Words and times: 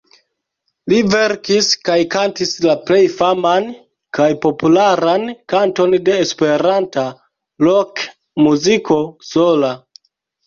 Li 0.91 0.99
verkis 1.13 1.67
kaj 1.89 1.97
kantis 2.13 2.53
la 2.63 2.75
plej 2.87 3.01
faman 3.17 3.67
kaj 4.19 4.27
popularan 4.45 5.27
kanton 5.55 5.93
de 6.07 6.15
esperanta 6.23 7.03
rokmuziko: 7.67 8.99
'Sola'. 9.29 9.71